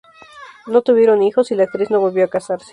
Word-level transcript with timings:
No 0.65 0.81
tuvieron 0.81 1.21
hijos, 1.21 1.51
y 1.51 1.55
la 1.55 1.65
actriz 1.65 1.91
no 1.91 1.99
volvió 1.99 2.25
a 2.25 2.29
casarse. 2.29 2.69